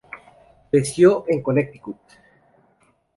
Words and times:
Creció 0.71 1.25
en 1.27 1.43
Connecticut. 1.43 1.97